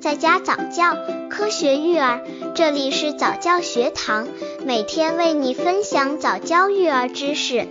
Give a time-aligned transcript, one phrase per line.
[0.00, 0.96] 在家早教，
[1.28, 2.22] 科学育儿，
[2.54, 4.28] 这里是早教学堂，
[4.64, 7.66] 每天为你分享早教育儿知识。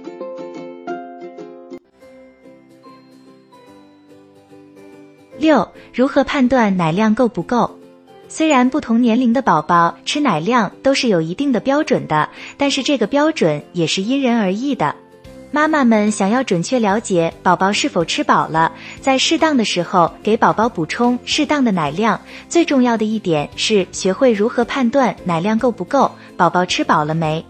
[5.37, 7.79] 六、如何判断奶量够不够？
[8.27, 14.95] 虽然不同年龄的宝宝吃奶量都是有一定的标准的，但是这个标准也是因人而异的。
[15.49, 22.19] 妈妈们想要准确了解宝宝是否吃饱了，在适当的时候给宝宝补充适当的奶量。
[22.49, 27.43] 最重要的一点是学会如何判断奶量够不够，宝宝吃饱了没。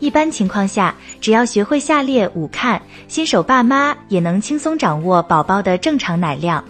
[0.00, 6.64] 一般情况下，只要学会下列五看，新手爸妈也能轻松掌握宝宝的正常奶量。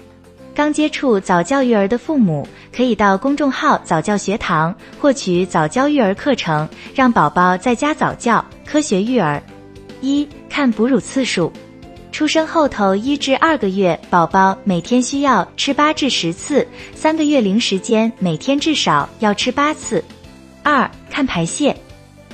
[0.54, 2.46] 刚接触早教育儿的父母，
[2.76, 9.42] 可以到公众号早教学堂获取早教育儿课程，让宝宝在家早教，科学育儿。
[10.04, 11.50] 一看哺乳次数，
[12.12, 20.04] 出生后头一至二个月，宝宝每天需要吃八至十次，三个月龄时间每天至少要吃八次。
[20.62, 21.74] 二看排泄，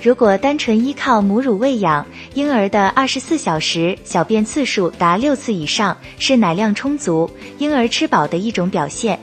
[0.02, 2.04] 如果单纯依靠母乳喂养，
[2.34, 9.16] 婴儿的二十四小时小便次数达六次以上，是奶量充足、婴儿吃饱的一种表现。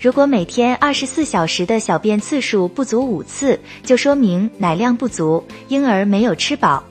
[0.00, 6.82] 如果每天二十四小时的小便次数不足五次，就说明奶量不足，婴儿没有吃饱。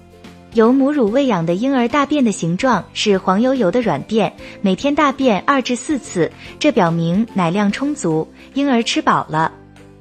[0.53, 9.49] 由母乳喂养的婴儿大便的形状是黄油油的软便，每天大便二至四次，这表明奶量充足，婴儿吃饱了。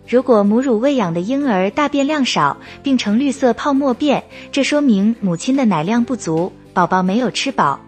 [0.09, 7.79] 如果母乳喂养的婴儿大便量少，并呈绿色泡沫便，这说明母亲的奶量不足，宝宝没有吃饱。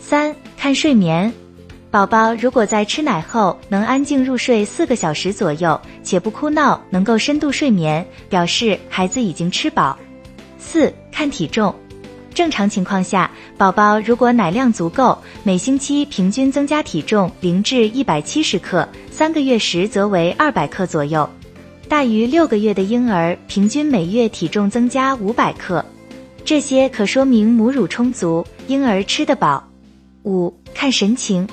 [0.00, 1.32] 三看睡眠，
[1.92, 9.96] 宝宝如果在吃奶后能安静入睡四个小时左右，且不哭闹，能够深度睡眠，表示孩子已经吃饱。
[10.58, 11.72] 四看体重。
[12.34, 21.28] 正常情况下，宝宝如果奶量足够，每星期平均增加体重零至一百七十克，三个月时则为二百克左右。
[21.88, 25.84] 大于六个月的婴儿，平均每月体重增加五百克，
[26.44, 29.62] 这些可说明母乳充足，婴儿吃得饱。
[30.22, 31.48] 五看神情，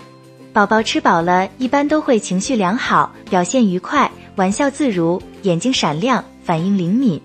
[0.53, 7.19] 宝宝吃饱了，一般都会情绪良好，表现愉快，玩笑自如，眼睛闪亮，反应灵敏。